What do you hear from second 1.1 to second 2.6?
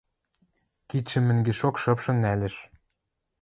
мӹнгешок шыпшын нӓлеш.